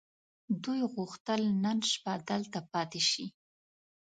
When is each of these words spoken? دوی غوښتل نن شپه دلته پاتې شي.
دوی 0.63 0.81
غوښتل 0.93 1.41
نن 1.63 1.77
شپه 1.91 2.13
دلته 2.29 2.59
پاتې 2.71 3.01
شي. 3.09 3.25